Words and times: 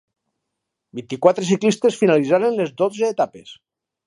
Vint-i-quatre 0.99 1.45
ciclistes 1.51 2.01
finalitzaren 2.01 2.59
les 2.63 2.73
dotze 2.85 3.15
etapes. 3.15 3.55